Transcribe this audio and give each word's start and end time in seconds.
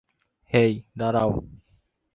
হেই, 0.51 0.71
দাঁড়াও। 0.97 1.31